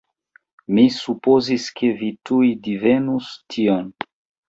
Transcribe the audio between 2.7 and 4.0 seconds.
divenus tion.